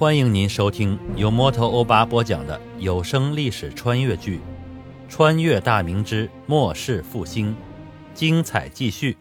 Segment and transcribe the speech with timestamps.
[0.00, 4.38] 欢迎您收听由摩托欧巴播讲的有声历史穿越剧
[5.10, 7.48] 《穿越大明之末世复兴》，
[8.14, 9.14] 精彩继续。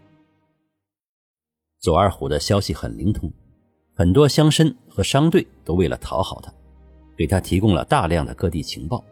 [1.82, 3.30] 左二虎的消息很灵通，
[3.94, 6.50] 很多乡绅和商队都为了讨好他，
[7.18, 9.04] 给他提供了大量的各地情报。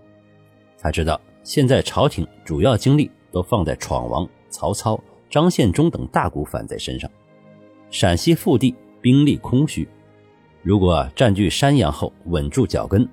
[0.79, 4.97] 他知道现在朝廷主要精力都放在闯王曹操、
[5.29, 7.11] 张献忠等大股反贼身上，
[7.91, 9.85] 陕西腹地兵力空虚。
[10.63, 13.07] 如果占据山阳后稳住脚跟，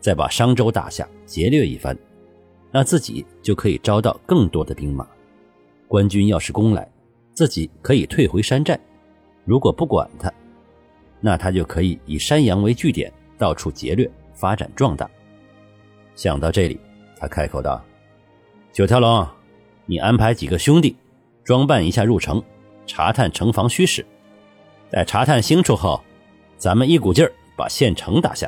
[0.00, 1.96] 再把商州打下劫掠一番，
[2.70, 5.06] 那自己就可以招到更多的兵马。
[5.88, 6.86] 官军要是攻来，
[7.32, 8.76] 自己可以退回山寨；
[9.44, 10.30] 如果不管他，
[11.20, 15.08] 那他就可以以山阳为据点，到处劫掠，发展壮大。
[16.14, 16.78] 想到这里，
[17.18, 17.82] 他开口道
[18.72, 19.26] ：“九条龙，
[19.86, 20.96] 你安排几个兄弟，
[21.44, 22.42] 装扮一下入城，
[22.86, 24.04] 查探城防虚实。
[24.90, 25.98] 待查探清楚后。”
[26.60, 28.46] 咱们一股劲儿把县城打下。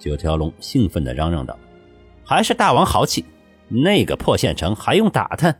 [0.00, 1.56] 九条龙兴奋地嚷嚷道
[2.26, 3.24] ：“还是大王豪气！
[3.68, 5.56] 那个破县城还用打探？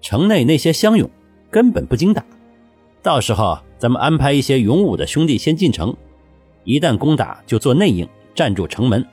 [0.00, 1.08] 城内那些乡勇
[1.52, 2.24] 根本不经打。
[3.00, 5.96] 到时候咱们安排一些勇武的兄弟先进城，
[6.64, 9.06] 一旦攻打就做内应，占住城门。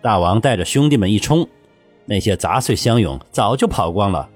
[0.00, 1.46] 大王带着兄弟们一冲，
[2.06, 4.30] 那些杂碎乡勇早就跑光了。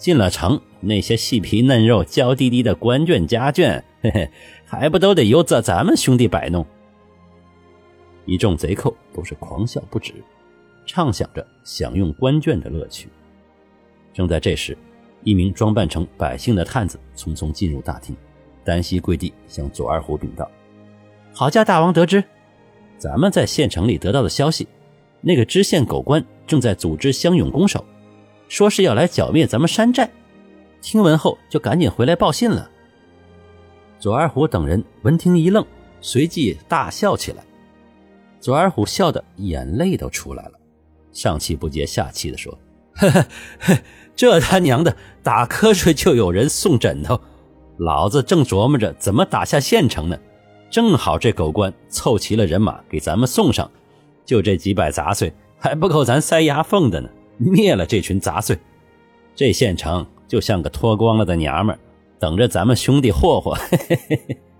[0.00, 4.30] 进了城，那些细皮嫩肉、娇滴滴的官眷家眷。”嘿嘿，
[4.64, 6.64] 还不都得由咱咱们兄弟摆弄？
[8.24, 10.14] 一众贼寇都是狂笑不止，
[10.86, 13.10] 畅想着享用官眷的乐趣。
[14.14, 14.76] 正在这时，
[15.22, 18.16] 一名装扮成百姓的探子匆匆进入大厅，
[18.64, 20.50] 单膝跪地向左二虎禀道
[21.34, 22.24] ：“好家大王得知，
[22.96, 24.66] 咱们在县城里得到的消息，
[25.20, 27.84] 那个知县狗官正在组织乡勇攻守，
[28.50, 30.10] 说是要来剿灭咱们山寨。
[30.82, 32.68] 听闻后就赶紧回来报信了。”
[33.98, 35.64] 左二虎等人闻听一愣，
[36.00, 37.44] 随即大笑起来。
[38.40, 40.52] 左二虎笑得眼泪都出来了，
[41.12, 42.58] 上气不接下气地说
[42.96, 43.26] ：“呵呵
[43.60, 43.78] 呵，
[44.16, 47.20] 这他娘的打瞌睡就有人送枕头，
[47.76, 50.18] 老子正琢磨着怎么打下县城呢，
[50.70, 53.70] 正好这狗官凑齐了人马给咱们送上，
[54.24, 57.08] 就这几百杂碎还不够咱塞牙缝的呢。
[57.48, 58.58] 灭了这群杂碎，
[59.34, 61.78] 这县城就像个脱光了的娘们儿。”
[62.20, 63.56] 等着咱们兄弟霍霍，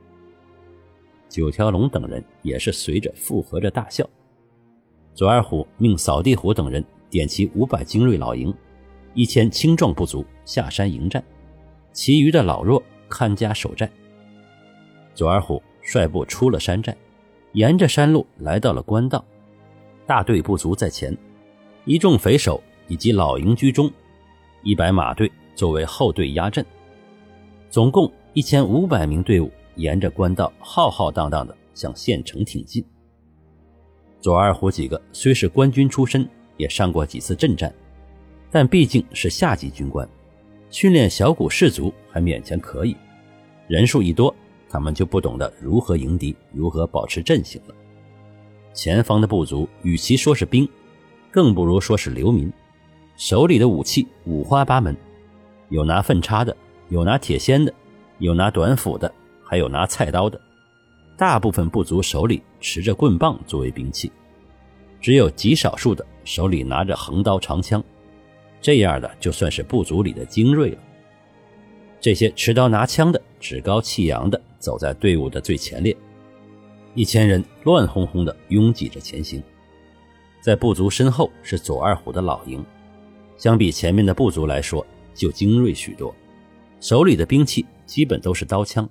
[1.28, 4.08] 九条龙等人也是随着附和着大笑。
[5.12, 8.50] 左二虎命扫地虎等人点齐五百精锐老营，
[9.12, 11.22] 一千青壮部族下山迎战，
[11.92, 13.90] 其余的老弱看家守寨。
[15.14, 16.96] 左二虎率部出了山寨，
[17.52, 19.22] 沿着山路来到了官道，
[20.06, 21.14] 大队部族在前，
[21.84, 22.58] 一众匪首
[22.90, 23.88] 以及老营居中，
[24.64, 26.66] 一百马队作为后队压阵。
[27.70, 32.84] 总共一千五百名队伍沿着官道浩浩荡荡地向县城挺进。
[34.20, 37.72] 左二虎几个虽是官军出身，也上过几次阵战，
[38.50, 40.06] 但毕竟是下级军官，
[40.68, 42.96] 训练小股士卒还勉强可以。
[43.68, 44.34] 人数一多，
[44.68, 47.74] 他们就不懂得如何迎敌，如何保持阵型了。
[48.74, 50.68] 前方的部族与其说是兵，
[51.30, 52.52] 更不如说是流民，
[53.20, 54.96] 手里的武器五花八门，
[55.68, 56.56] 有拿粪叉的。
[56.88, 57.72] 有拿铁锨的，
[58.16, 59.12] 有拿短斧的，
[59.44, 60.40] 还有拿菜刀的。
[61.18, 64.10] 大部分部族手里持着棍棒作为兵器，
[65.02, 67.84] 只有极少数的手里拿着横刀长枪。
[68.58, 70.78] 这样的就算是部族里的精锐了。
[72.00, 75.94] 这些持刀拿枪的，趾高气扬的走在队伍的最前列。
[76.94, 79.42] 一千人乱哄哄的拥挤着前行，
[80.40, 82.64] 在部族身后是左二虎的老营，
[83.40, 86.14] 相比前面的部族来说，就精锐许多。
[86.78, 88.86] 手里的兵器基本都是刀枪，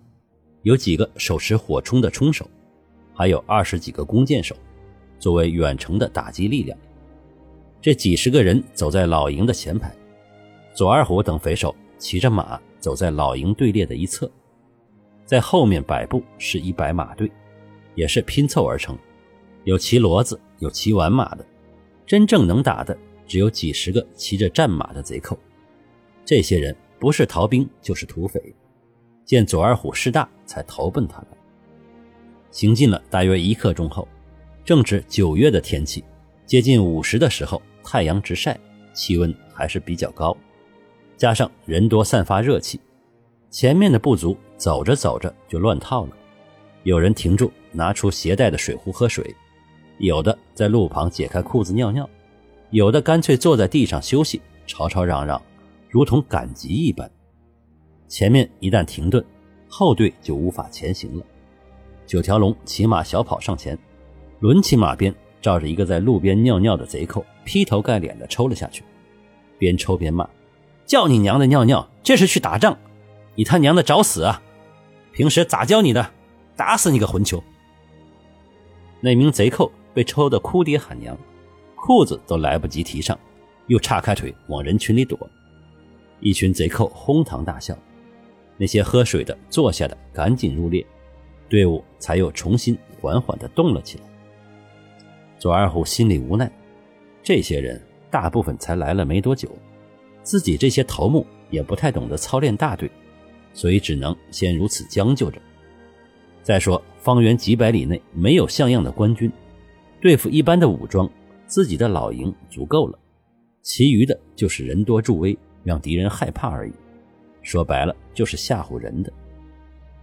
[0.63, 2.49] 有几个手持火冲的冲手，
[3.13, 4.55] 还有二十几个弓箭手，
[5.19, 6.75] 作为远程的打击力量。
[7.79, 9.95] 这几十个人走在老营的前排，
[10.73, 14.27] 左二虎等匪首骑着马走在老营队列的一侧，
[15.25, 17.31] 在后面摆布是一百马队，
[17.94, 18.97] 也是拼凑而成，
[19.65, 21.45] 有骑骡子，有骑完马的，
[22.07, 22.97] 真正能打的
[23.29, 25.39] 只有几十个骑着战马的贼寇。
[26.25, 26.75] 这些人。
[26.99, 28.53] 不是逃兵就是土匪，
[29.23, 31.27] 见左二虎势大，才投奔他们。
[32.51, 34.05] 行进了大约一刻钟后，
[34.65, 36.03] 正值九月的天气，
[36.45, 38.59] 接近午时的时候，太阳直晒，
[38.91, 40.35] 气温还是比较高，
[41.15, 42.77] 加上人多散发热气，
[43.49, 46.11] 前面的部族走着走着就乱套了。
[46.83, 49.23] 有人停住，拿出携带的水壶喝水；
[49.99, 52.03] 有的在路旁解开裤子尿尿；
[52.71, 55.42] 有的干脆坐在地上休息，吵吵嚷嚷。
[55.89, 57.10] 如同赶集一般，
[58.07, 59.25] 前面一旦停顿，
[59.68, 61.25] 后队就无法前行了。
[62.06, 63.75] 九条龙骑马小跑上前，
[64.39, 68.83] 抡起马鞭，照着一个在路边尿尿的贼寇劈头盖脸的抽了下去，
[69.57, 70.30] 边抽边骂
[70.86, 72.77] ：“叫你娘的尿尿，这是去打仗！
[73.33, 74.42] 你他娘的找死啊！
[75.12, 76.12] 平时咋教你的？
[76.56, 77.44] 打死你个混球！”
[79.01, 81.18] 那名贼寇被抽得哭爹喊娘，
[81.81, 83.17] 裤子都来不及提上，
[83.67, 85.17] 又叉开腿往人群里躲。
[86.19, 87.77] 一群贼寇哄堂大笑，
[88.57, 90.85] 那些喝水的、坐下的赶紧入列。
[91.47, 94.03] 队伍才又重新缓缓地动了起来。
[95.39, 96.51] 左二虎心里无奈，
[97.23, 97.81] 这些人
[98.11, 99.49] 大部分才来了没多久，
[100.21, 102.91] 自己这些头目也不太懂得操练大队，
[103.53, 105.41] 所以只能先如此将就着。
[106.43, 109.31] 再说，方圆几百里内没有像样的官军，
[110.01, 111.09] 对付一般的武装，
[111.50, 112.98] 自己的老营足够了，
[113.62, 116.72] 其余的就是人多助威，让敌人害怕而已。
[117.42, 119.12] 说白了，就是吓唬人的。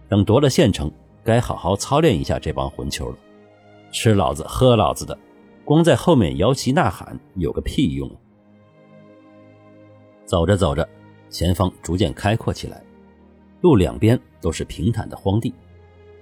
[0.07, 0.91] 等夺了县城。
[1.23, 3.17] 该好好操练一下这帮混球了，
[3.91, 5.17] 吃老子喝老子的，
[5.65, 8.09] 光在后面摇旗呐喊有个屁用！
[10.23, 10.87] 走着走着，
[11.29, 12.81] 前方逐渐开阔起来，
[13.59, 15.53] 路两边都是平坦的荒地，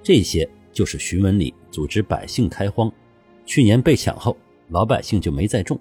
[0.02, 2.92] 这些就是徐文礼组织百姓开荒。
[3.46, 4.36] 去年被抢后，
[4.70, 5.80] 老百姓就没再种，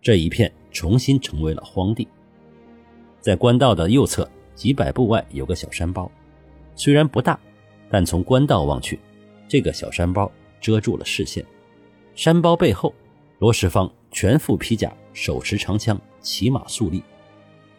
[0.00, 2.06] 这一片重新成为了荒地。
[3.20, 6.10] 在官道的右侧几百步外有个小山包，
[6.74, 7.38] 虽然不大。
[7.88, 8.98] 但从官道望去，
[9.46, 10.28] 这个小山包
[10.60, 11.46] 遮住了视线。
[12.16, 12.92] 山包背后，
[13.38, 17.00] 罗世芳全副披甲，手持长枪，骑马肃立。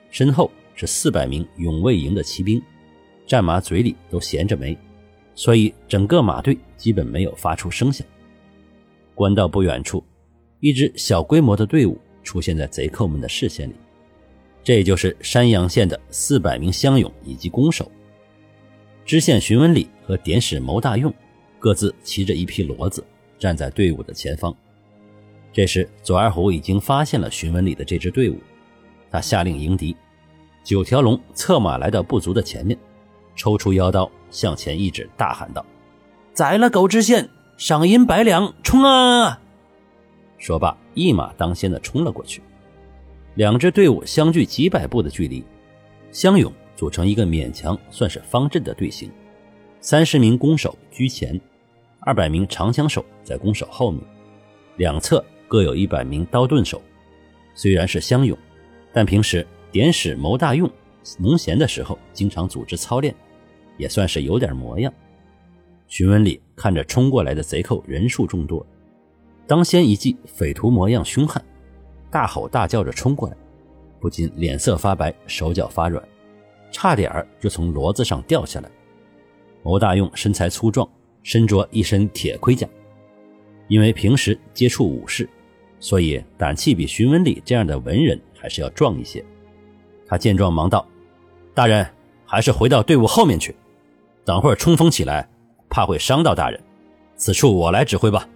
[0.10, 2.62] 身后是四百名永卫营的骑兵，
[3.26, 4.78] 战马嘴里都衔着煤，
[5.36, 8.08] 所以整个马队基本没有发出声响。
[9.14, 10.02] 官道不远处，
[10.60, 13.76] 一支小规模的队伍出现在贼寇们的视线里，
[14.64, 17.90] 这就是山阳县的四百名乡勇以及弓手。
[19.06, 21.14] 知县荀文礼和典史牟大用
[21.60, 23.06] 各自骑着一匹骡子，
[23.38, 24.56] 站在队伍的前方。
[25.54, 28.38] 这时，左二虎已经发现了荀文礼的这支队伍，
[29.10, 29.96] 他下令迎敌。
[30.64, 32.78] 九条龙策马来到部族的前面，
[33.36, 35.66] 抽出腰刀向前一指，大喊道
[36.34, 39.40] ：“宰了狗知县，赏银百两，冲啊！”
[40.38, 42.42] 说罢，一马当先的冲了过去。
[43.36, 45.44] 两支队伍相距几百步的距离，
[46.12, 46.52] 相拥。
[46.76, 49.10] 组成一个勉强算是方阵的队形，
[49.82, 51.42] 三十名弓手居前，
[52.02, 54.00] 二百名长枪手在弓手后面，
[54.76, 56.80] 两侧各有一百名刀盾手。
[57.56, 58.38] 虽然是乡勇，
[58.94, 60.70] 但平时典史谋大用
[61.18, 63.12] 农闲的时候经常组织操练，
[63.76, 64.94] 也算是有点模样。
[65.88, 68.64] 徐文礼看着冲过来的贼寇人数众多，
[69.48, 71.42] 当先一记匪徒模样凶悍，
[72.12, 73.38] 大吼大叫着冲过来，
[74.00, 76.04] 不禁脸色发白，手脚发软。
[76.70, 78.70] 差点儿就从骡子上掉下来。
[79.64, 80.88] 牟大用身材粗壮，
[81.24, 82.68] 身着一身铁盔甲，
[83.70, 85.28] 因为平时接触武士，
[85.80, 89.24] 所以胆气比荀文礼这样的文人还是要壮一些。
[90.06, 90.86] 他见状忙道
[91.56, 91.88] ：“大人，
[92.26, 93.56] 还是回到队伍后面去，
[94.26, 95.28] 等会儿冲锋起来，
[95.70, 96.62] 怕会伤到大人。
[97.16, 98.28] 此处我来指挥吧。”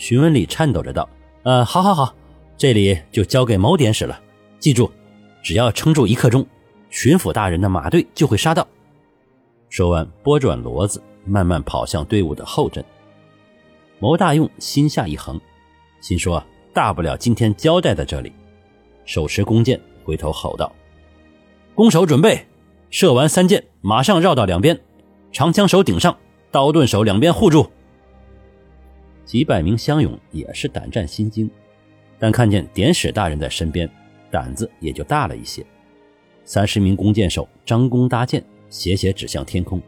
[0.00, 1.06] 荀文礼颤抖着道
[1.44, 2.14] ：“呃，好好好，
[2.56, 4.18] 这里就交给某典史了。
[4.58, 4.90] 记住，
[5.42, 6.44] 只要撑住一刻钟。”
[6.88, 8.66] 巡抚大人的马队就会杀到。
[9.68, 12.82] 说完，拨转骡子，慢慢跑向队伍的后阵。
[13.98, 15.38] 牟大用心下一横，
[16.00, 16.42] 心说：
[16.72, 18.32] 大不了今天交代在这里。
[19.04, 20.72] 手持弓箭，回头吼道
[21.76, 22.46] ：“弓手准备，
[22.88, 24.80] 射完三箭，马上绕到两边，
[25.30, 26.16] 长枪手顶上，
[26.50, 27.70] 刀盾手两边护住。”
[29.24, 31.50] 几百名乡勇也是胆战心惊，
[32.18, 33.88] 但看见典史大人在身边，
[34.30, 35.64] 胆子也就大了一些。
[36.44, 39.80] 三十名弓箭手张弓搭箭，斜斜指向天空。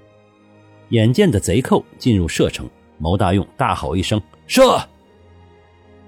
[0.90, 4.78] 眼见的贼寇进入射程，牟大用大吼一声：“射！”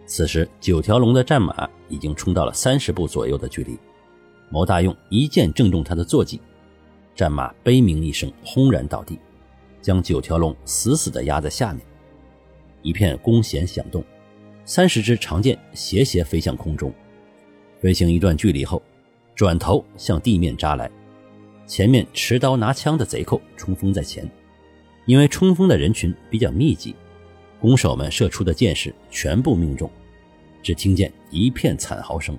[0.07, 3.79] 此时，九条龙的战马已经冲到了三十步左右的距离。
[4.51, 6.41] 牟大用一箭正中他的坐骑，
[7.17, 9.19] 战马悲鸣一声，轰然倒地，
[9.81, 11.85] 将九条龙死死地压在下面。
[12.85, 14.05] 一片弓弦响动，
[14.65, 16.95] 三十支长箭斜斜飞向空中，
[17.81, 18.81] 飞行一段距离后。
[19.35, 20.89] 转头向地面扎来，
[21.67, 24.31] 前面持刀拿枪的贼寇冲锋在前，
[25.07, 26.95] 因为冲锋的人群比较密集，
[27.61, 29.91] 弓手们射出的箭矢全部命中，
[30.63, 32.39] 只听见一片惨嚎声，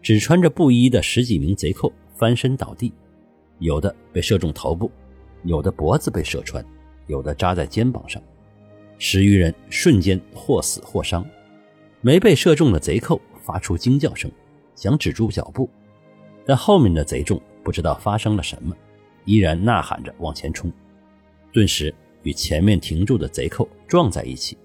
[0.00, 2.92] 只穿着布衣的十几名贼寇翻身倒地，
[3.58, 4.88] 有的被射中头部，
[5.42, 6.64] 有的脖子被射穿，
[7.08, 8.22] 有的扎在肩膀上，
[8.98, 11.26] 十余人瞬间或死或伤，
[12.00, 14.30] 没被射中的贼寇发出惊叫声，
[14.74, 15.68] 想止住脚步。
[16.46, 18.74] 但后面的贼众不知道发生了什么，
[19.24, 20.70] 依然呐喊着往前冲，
[21.52, 24.56] 顿时与前面停住的贼寇撞在一起，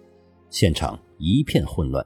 [0.50, 2.06] 现场一片混乱。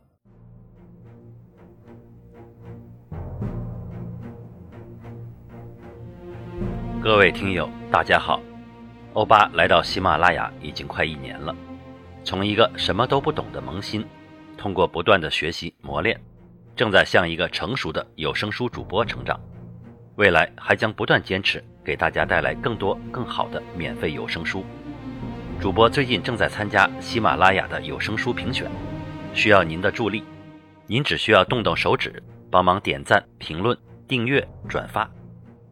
[7.02, 8.42] 各位听友，大家好，
[9.14, 11.54] 欧巴来到喜马拉雅已经快一年了，
[12.24, 14.06] 从一个什么都不懂的萌新，
[14.58, 16.20] 通过不断的学习磨练，
[16.76, 19.40] 正在向一个成熟的有声书主播成长。
[20.16, 24.64] 未来还将不断坚持，给大家带来更多更好的免费有声书。
[25.60, 28.70] 主播最近正在参加喜马拉雅的有声书评选，
[29.34, 30.24] 需要您的助力。
[30.88, 33.78] 您只需要动动手指，帮忙点赞、评论、
[34.08, 35.10] 订阅、转发，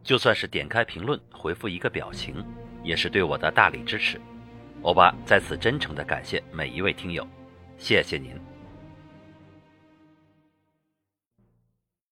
[0.02, 2.44] 就算是点开评论回复一个表情，
[2.82, 4.20] 也是对我的大力支持。
[4.82, 7.26] 欧巴在此真诚的感谢每一位听友，
[7.78, 8.51] 谢谢您。